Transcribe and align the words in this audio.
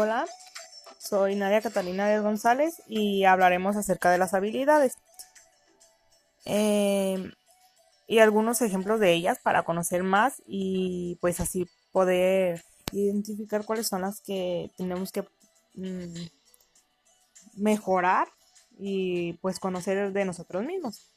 Hola, 0.00 0.26
soy 0.98 1.34
Nadia 1.34 1.60
Catalina 1.60 2.06
de 2.06 2.20
González 2.20 2.80
y 2.86 3.24
hablaremos 3.24 3.74
acerca 3.74 4.12
de 4.12 4.18
las 4.18 4.32
habilidades 4.32 4.94
em, 6.44 7.32
y 8.06 8.20
algunos 8.20 8.62
ejemplos 8.62 9.00
de 9.00 9.12
ellas 9.12 9.40
para 9.42 9.64
conocer 9.64 10.04
más 10.04 10.40
y 10.46 11.18
pues 11.20 11.40
así 11.40 11.66
poder 11.90 12.64
identificar 12.92 13.64
cuáles 13.64 13.88
son 13.88 14.02
las 14.02 14.20
que 14.20 14.70
tenemos 14.76 15.10
que 15.10 15.22
mm, 15.74 16.26
mejorar 17.56 18.28
y 18.78 19.32
pues 19.42 19.58
conocer 19.58 20.12
de 20.12 20.24
nosotros 20.24 20.64
mismos. 20.64 21.10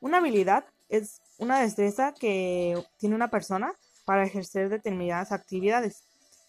Una 0.00 0.18
habilidad 0.18 0.64
es 0.88 1.20
una 1.38 1.60
destreza 1.60 2.14
que 2.14 2.84
tiene 2.96 3.14
una 3.14 3.30
persona 3.30 3.72
para 4.04 4.24
ejercer 4.24 4.70
determinadas 4.70 5.30
actividades. 5.30 6.02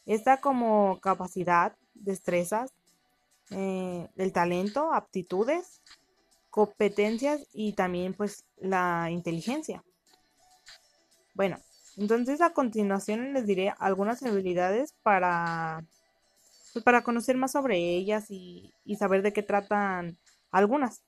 Esta 0.09 0.41
como 0.41 0.99
capacidad, 1.02 1.76
destrezas, 1.94 2.73
eh, 3.52 4.09
el 4.16 4.34
talento, 4.34 4.91
aptitudes, 4.91 5.84
competencias 6.49 7.48
y 7.54 7.73
también 7.73 8.16
pues 8.16 8.44
la 8.58 9.12
inteligencia. 9.12 9.84
Bueno, 11.35 11.59
entonces 11.95 12.41
a 12.41 12.54
continuación 12.54 13.34
les 13.34 13.45
diré 13.45 13.72
algunas 13.77 14.23
habilidades 14.23 14.95
para, 15.04 15.85
pues, 16.73 16.84
para 16.84 17.04
conocer 17.04 17.38
más 17.38 17.52
sobre 17.52 17.77
ellas 17.77 18.32
y, 18.32 18.73
y 18.85 18.96
saber 18.96 19.21
de 19.21 19.32
qué 19.32 19.44
tratan 19.44 20.18
algunas. 20.49 21.04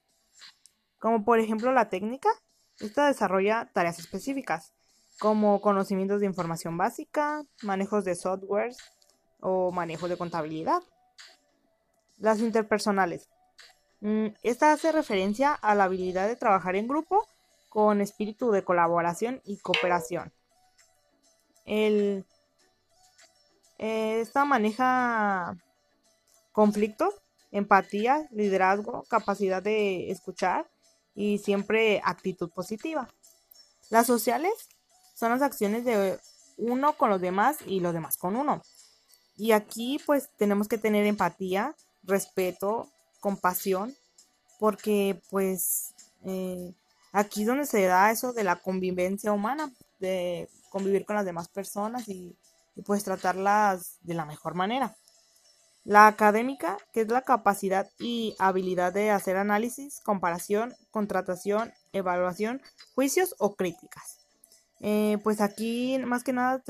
Como 1.00 1.26
por 1.26 1.40
ejemplo 1.40 1.72
la 1.72 1.90
técnica, 1.90 2.30
esta 2.80 3.08
desarrolla 3.08 3.68
tareas 3.74 3.98
específicas, 3.98 4.74
como 5.22 5.62
conocimientos 5.62 6.20
de 6.20 6.26
información 6.26 6.78
básica, 6.78 7.46
manejos 7.62 8.04
de 8.04 8.16
software 8.16 8.74
o 9.40 9.72
manejo 9.72 10.08
de 10.08 10.18
contabilidad. 10.18 10.82
Las 12.18 12.40
interpersonales. 12.40 13.30
Mm, 14.00 14.30
esta 14.42 14.72
hace 14.72 14.92
referencia 14.92 15.54
a 15.54 15.76
la 15.76 15.84
habilidad 15.84 16.28
de 16.28 16.36
trabajar 16.36 16.76
en 16.76 16.88
grupo 16.88 17.28
con 17.70 18.02
espíritu 18.02 18.50
de 18.50 18.64
colaboración 18.64 19.44
y 19.46 19.58
cooperación. 19.58 20.34
El, 21.66 22.26
esta 23.78 24.44
maneja 24.44 25.56
conflictos, 26.52 27.14
empatía, 27.52 28.28
liderazgo, 28.32 29.04
capacidad 29.04 29.62
de 29.62 30.10
escuchar 30.10 30.68
y 31.14 31.38
siempre 31.38 32.02
actitud 32.04 32.50
positiva. 32.50 33.08
Las 33.92 34.08
sociales 34.08 34.68
son 35.22 35.30
las 35.30 35.44
acciones 35.44 35.86
de 35.86 36.20
uno 36.58 36.94
con 36.98 37.12
los 37.12 37.22
demás 37.22 37.58
y 37.68 37.80
los 37.80 37.94
demás 37.94 38.18
con 38.18 38.36
uno. 38.36 38.64
Y 39.38 39.52
aquí 39.52 40.00
pues 40.04 40.30
tenemos 40.36 40.68
que 40.68 40.80
tener 40.80 41.06
empatía, 41.06 41.76
respeto, 42.02 42.90
compasión, 43.20 43.96
porque 44.60 45.22
pues 45.30 45.94
eh, 46.26 46.74
aquí 47.12 47.42
es 47.42 47.48
donde 47.48 47.68
se 47.68 47.84
da 47.84 48.10
eso 48.10 48.34
de 48.34 48.44
la 48.44 48.56
convivencia 48.56 49.32
humana, 49.32 49.72
de 50.00 50.50
convivir 50.72 51.06
con 51.06 51.16
las 51.16 51.26
demás 51.26 51.50
personas 51.50 52.10
y, 52.10 52.36
y 52.76 52.82
pues 52.82 53.04
tratarlas 53.04 53.98
de 54.02 54.16
la 54.16 54.26
mejor 54.26 54.56
manera. 54.56 54.96
La 55.84 56.08
académica, 56.08 56.80
que 56.94 57.02
es 57.02 57.10
la 57.10 57.22
capacidad 57.22 57.88
y 58.00 58.36
habilidad 58.40 58.92
de 58.92 59.12
hacer 59.12 59.38
análisis, 59.38 60.00
comparación, 60.00 60.74
contratación, 60.90 61.72
evaluación, 61.94 62.60
juicios 62.96 63.36
o 63.38 63.56
críticas. 63.56 64.21
Eh, 64.82 65.18
pues 65.24 65.42
aquí 65.42 65.98
más 66.06 66.24
que 66.24 66.34
nada 66.34 66.64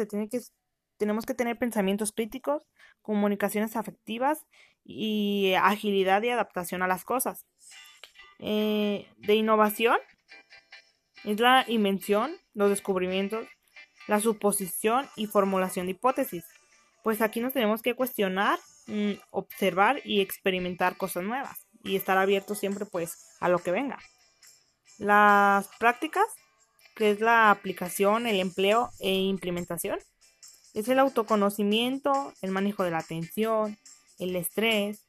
tenemos 0.97 1.25
que 1.25 1.33
tener 1.33 1.57
pensamientos 1.57 2.11
críticos, 2.11 2.67
comunicaciones 3.01 3.75
afectivas 3.75 4.45
y 4.83 5.53
agilidad 5.61 6.21
y 6.23 6.29
adaptación 6.29 6.83
a 6.83 6.87
las 6.87 7.03
cosas. 7.03 7.45
Eh, 8.39 9.07
de 9.17 9.35
innovación 9.35 9.97
es 11.23 11.39
la 11.39 11.65
invención, 11.67 12.31
los 12.53 12.69
descubrimientos, 12.69 13.47
la 14.07 14.19
suposición 14.19 15.07
y 15.15 15.27
formulación 15.27 15.85
de 15.85 15.93
hipótesis. 15.93 16.43
Pues 17.03 17.21
aquí 17.21 17.39
nos 17.39 17.53
tenemos 17.53 17.81
que 17.81 17.95
cuestionar 17.95 18.59
Mm, 18.87 19.13
observar 19.29 20.01
y 20.03 20.21
experimentar 20.21 20.97
cosas 20.97 21.23
nuevas 21.23 21.67
y 21.83 21.95
estar 21.95 22.17
abierto 22.17 22.55
siempre 22.55 22.85
pues 22.85 23.37
a 23.39 23.47
lo 23.47 23.59
que 23.59 23.71
venga. 23.71 23.99
Las 24.97 25.69
prácticas, 25.79 26.25
que 26.95 27.11
es 27.11 27.19
la 27.19 27.51
aplicación, 27.51 28.27
el 28.27 28.39
empleo 28.39 28.89
e 28.99 29.13
implementación, 29.13 29.99
es 30.73 30.87
el 30.87 30.99
autoconocimiento, 30.99 32.33
el 32.41 32.51
manejo 32.51 32.83
de 32.83 32.91
la 32.91 32.99
atención, 32.99 33.77
el 34.19 34.35
estrés, 34.35 35.05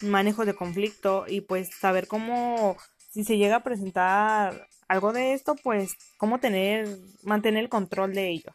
el 0.00 0.08
manejo 0.08 0.44
de 0.44 0.54
conflicto 0.54 1.24
y 1.28 1.40
pues 1.40 1.70
saber 1.70 2.08
cómo, 2.08 2.76
si 3.10 3.24
se 3.24 3.36
llega 3.36 3.56
a 3.56 3.62
presentar 3.62 4.68
algo 4.88 5.12
de 5.12 5.34
esto, 5.34 5.54
pues 5.62 5.94
cómo 6.18 6.40
tener, 6.40 6.98
mantener 7.22 7.64
el 7.64 7.68
control 7.68 8.14
de 8.14 8.28
ello. 8.28 8.52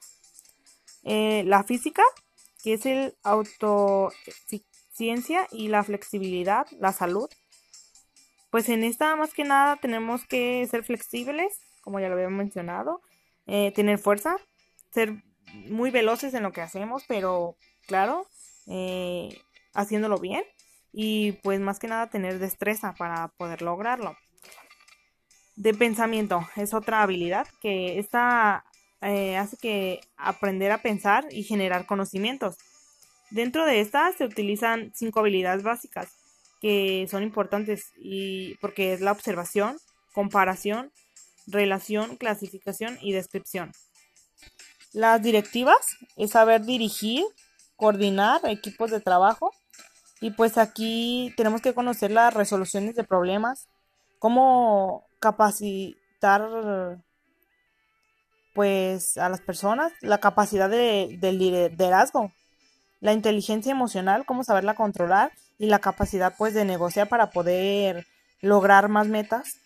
Eh, 1.04 1.44
la 1.46 1.64
física, 1.64 2.04
que 2.64 2.74
es 2.74 2.86
el 2.86 3.16
auto 3.24 4.12
ciencia 4.92 5.48
y 5.52 5.70
la 5.70 5.84
flexibilidad, 5.84 6.68
la 6.78 6.92
salud. 6.92 7.30
Pues 8.52 8.68
en 8.68 8.84
esta 8.84 9.16
más 9.16 9.34
que 9.34 9.46
nada 9.46 9.78
tenemos 9.78 10.26
que 10.26 10.68
ser 10.70 10.84
flexibles, 10.84 11.58
como 11.82 12.00
ya 12.00 12.08
lo 12.08 12.16
había 12.16 12.30
mencionado, 12.30 13.02
eh, 13.48 13.72
tener 13.72 13.98
fuerza, 13.98 14.38
ser 14.92 15.24
muy 15.54 15.92
veloces 15.92 16.34
en 16.34 16.44
lo 16.44 16.52
que 16.52 16.62
hacemos, 16.62 17.04
pero 17.08 17.56
claro, 17.88 18.28
eh, 18.68 19.30
haciéndolo 19.74 20.18
bien 20.18 20.44
y 20.92 21.34
pues 21.44 21.60
más 21.60 21.80
que 21.80 21.88
nada 21.88 22.10
tener 22.10 22.40
destreza 22.40 22.94
para 22.94 23.30
poder 23.30 23.62
lograrlo. 23.62 24.16
De 25.56 25.74
pensamiento 25.74 26.48
es 26.56 26.74
otra 26.74 27.02
habilidad 27.02 27.48
que 27.62 28.00
esta 28.00 28.64
eh, 29.02 29.38
hace 29.38 29.58
que 29.58 30.02
aprender 30.18 30.72
a 30.72 30.82
pensar 30.82 31.26
y 31.32 31.44
generar 31.44 31.86
conocimientos. 31.86 32.58
Dentro 33.32 33.66
de 33.66 33.82
estas 33.82 34.16
se 34.16 34.26
utilizan 34.26 34.92
cinco 34.94 35.20
habilidades 35.20 35.64
básicas 35.64 36.16
que 36.62 37.08
son 37.10 37.24
importantes 37.24 37.92
y 37.98 38.56
porque 38.56 38.94
es 38.94 39.02
la 39.02 39.12
observación, 39.12 39.78
comparación, 40.14 40.92
relación, 41.50 42.16
clasificación 42.18 42.98
y 43.02 43.14
descripción. 43.14 43.72
Las 44.94 45.22
directivas 45.22 45.98
es 46.16 46.32
saber 46.32 46.66
dirigir, 46.66 47.24
coordinar 47.76 48.42
equipos 48.46 48.92
de 48.92 49.00
trabajo 49.00 49.52
y 50.22 50.32
pues 50.32 50.58
aquí 50.58 51.34
tenemos 51.38 51.62
que 51.62 51.74
conocer 51.74 52.12
las 52.12 52.34
resoluciones 52.34 52.96
de 52.96 53.04
problemas, 53.04 53.68
cómo 54.20 55.06
capacitar 55.20 57.00
pues 58.54 59.18
a 59.18 59.30
las 59.30 59.42
personas, 59.42 59.94
la 60.02 60.18
capacidad 60.18 60.70
de, 60.70 61.18
del 61.20 61.38
liderazgo, 61.40 62.32
la 63.00 63.14
inteligencia 63.14 63.72
emocional, 63.72 64.26
cómo 64.26 64.44
saberla 64.44 64.76
controlar 64.76 65.32
y 65.58 65.68
la 65.68 65.80
capacidad 65.80 66.34
pues 66.38 66.54
de 66.54 66.66
negociar 66.66 67.08
para 67.08 67.32
poder 67.32 68.06
lograr 68.42 68.90
más 68.90 69.08
metas. 69.08 69.60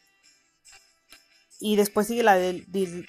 Y 1.63 1.77
después 1.77 2.07
sigue 2.07 2.23
la 2.23 2.35
del 2.35 3.07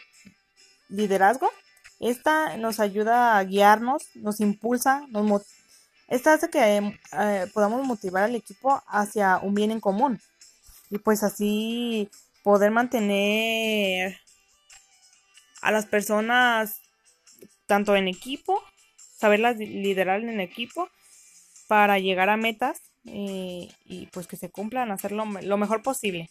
liderazgo. 0.88 1.50
Esta 1.98 2.56
nos 2.56 2.78
ayuda 2.78 3.36
a 3.36 3.42
guiarnos, 3.42 4.04
nos 4.14 4.38
impulsa, 4.38 5.04
nos 5.08 5.42
esta 6.06 6.34
hace 6.34 6.50
que 6.50 6.76
eh, 6.78 7.46
podamos 7.52 7.84
motivar 7.84 8.22
al 8.22 8.36
equipo 8.36 8.80
hacia 8.86 9.38
un 9.38 9.54
bien 9.56 9.72
en 9.72 9.80
común. 9.80 10.20
Y 10.88 10.98
pues 10.98 11.24
así 11.24 12.08
poder 12.44 12.70
mantener 12.70 14.20
a 15.60 15.72
las 15.72 15.86
personas 15.86 16.80
tanto 17.66 17.96
en 17.96 18.06
equipo 18.06 18.62
saberlas 19.18 19.56
liderar 19.56 20.20
en 20.20 20.38
equipo 20.38 20.88
para 21.66 21.98
llegar 21.98 22.28
a 22.28 22.36
metas 22.36 22.78
eh, 23.06 23.68
y 23.84 24.06
pues 24.12 24.28
que 24.28 24.36
se 24.36 24.50
cumplan, 24.50 24.92
hacerlo 24.92 25.24
lo 25.42 25.56
mejor 25.56 25.82
posible. 25.82 26.30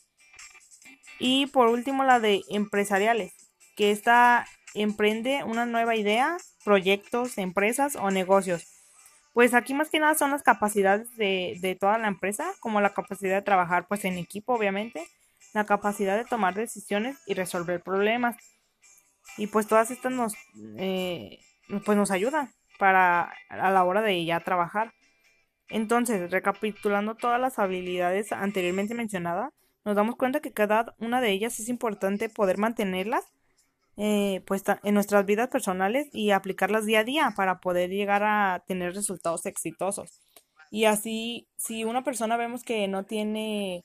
Y 1.25 1.45
por 1.45 1.69
último 1.69 2.03
la 2.03 2.19
de 2.19 2.41
empresariales, 2.49 3.31
que 3.77 3.91
esta 3.91 4.45
emprende 4.73 5.45
una 5.45 5.65
nueva 5.65 5.95
idea, 5.95 6.35
proyectos, 6.65 7.37
empresas 7.37 7.95
o 7.95 8.11
negocios. 8.11 8.67
Pues 9.31 9.53
aquí 9.53 9.73
más 9.73 9.89
que 9.89 10.01
nada 10.01 10.15
son 10.15 10.31
las 10.31 10.43
capacidades 10.43 11.15
de, 11.15 11.57
de 11.61 11.75
toda 11.75 11.97
la 11.97 12.09
empresa, 12.09 12.51
como 12.59 12.81
la 12.81 12.93
capacidad 12.93 13.35
de 13.35 13.41
trabajar 13.41 13.87
pues 13.87 14.03
en 14.03 14.17
equipo 14.17 14.53
obviamente, 14.53 15.07
la 15.53 15.65
capacidad 15.65 16.17
de 16.17 16.25
tomar 16.25 16.55
decisiones 16.55 17.17
y 17.25 17.35
resolver 17.35 17.81
problemas. 17.81 18.35
Y 19.37 19.47
pues 19.47 19.65
todas 19.65 19.91
estas 19.91 20.11
nos, 20.11 20.33
eh, 20.77 21.39
pues 21.85 21.97
nos 21.97 22.11
ayudan 22.11 22.51
para 22.77 23.31
a 23.47 23.71
la 23.71 23.85
hora 23.85 24.01
de 24.01 24.25
ya 24.25 24.41
trabajar. 24.41 24.91
Entonces, 25.69 26.29
recapitulando 26.31 27.15
todas 27.15 27.39
las 27.39 27.59
habilidades 27.59 28.33
anteriormente 28.33 28.93
mencionadas, 28.93 29.53
nos 29.85 29.95
damos 29.95 30.15
cuenta 30.15 30.39
que 30.39 30.53
cada 30.53 30.95
una 30.99 31.21
de 31.21 31.31
ellas 31.31 31.59
es 31.59 31.69
importante 31.69 32.29
poder 32.29 32.57
mantenerlas 32.57 33.25
eh, 33.97 34.41
pues, 34.47 34.63
en 34.83 34.93
nuestras 34.93 35.25
vidas 35.25 35.49
personales 35.49 36.07
y 36.13 36.31
aplicarlas 36.31 36.85
día 36.85 37.01
a 37.01 37.03
día 37.03 37.33
para 37.35 37.59
poder 37.59 37.89
llegar 37.89 38.23
a 38.23 38.63
tener 38.65 38.95
resultados 38.95 39.45
exitosos. 39.45 40.21
Y 40.71 40.85
así, 40.85 41.47
si 41.57 41.83
una 41.83 42.03
persona 42.03 42.35
vemos 42.35 42.63
que 42.63 42.87
no 42.87 43.05
tiene, 43.05 43.83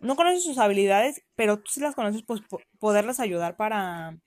no 0.00 0.16
conoce 0.16 0.40
sus 0.40 0.58
habilidades, 0.58 1.22
pero 1.36 1.58
tú 1.58 1.70
sí 1.70 1.80
las 1.80 1.94
conoces, 1.94 2.22
pues 2.24 2.42
poderlas 2.78 3.20
ayudar 3.20 3.56
para, 3.56 4.18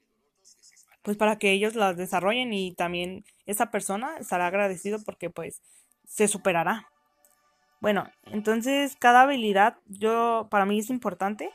pues 1.03 1.17
para 1.17 1.37
que 1.37 1.51
ellos 1.51 1.75
las 1.75 1.95
desarrollen 1.95 2.53
y 2.53 2.73
también 2.73 3.23
esa 3.45 3.69
persona 3.69 4.17
estará 4.17 4.47
agradecido 4.47 4.97
porque 5.05 5.29
pues 5.29 5.61
se 6.07 6.27
superará. 6.27 6.87
Bueno, 7.81 8.09
entonces 8.25 8.95
cada 8.99 9.21
habilidad 9.21 9.77
yo 9.85 10.47
para 10.49 10.65
mí 10.65 10.79
es 10.79 10.89
importante. 10.89 11.49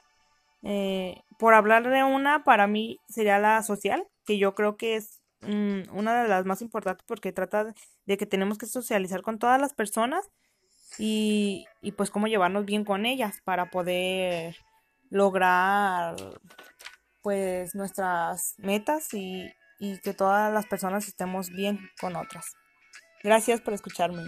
Eh, 0.62 1.22
por 1.38 1.55
hablar 1.55 1.88
de 1.88 2.05
una, 2.05 2.44
para 2.44 2.67
mí 2.67 2.99
sería 3.08 3.38
la 3.38 3.62
social, 3.62 4.06
que 4.26 4.38
yo 4.38 4.55
creo 4.55 4.76
que 4.76 4.96
es 4.96 5.20
mm, 5.40 5.96
una 5.96 6.22
de 6.22 6.28
las 6.28 6.44
más 6.44 6.62
importantes 6.62 7.05
porque 7.06 7.32
trata 7.32 7.72
de 8.06 8.17
que 8.17 8.26
tenemos 8.26 8.58
que 8.58 8.67
socializar 8.67 9.22
con 9.22 9.38
todas 9.38 9.61
las 9.61 9.72
personas 9.75 10.28
y, 10.99 11.67
y 11.82 11.93
pues 11.93 12.11
cómo 12.11 12.26
llevarnos 12.26 12.67
bien 12.67 12.84
con 12.84 13.06
ellas 13.06 13.38
para 13.44 13.70
poder 13.70 14.56
lograr 15.11 16.17
pues 17.22 17.75
nuestras 17.75 18.55
metas 18.58 19.12
y, 19.14 19.50
y 19.78 19.99
que 20.00 20.14
todas 20.14 20.52
las 20.52 20.67
personas 20.67 21.08
estemos 21.08 21.50
bien 21.50 21.78
con 22.00 22.17
otras. 22.17 22.52
Gracias 23.22 23.61
por 23.61 23.75
escucharme. 23.75 24.22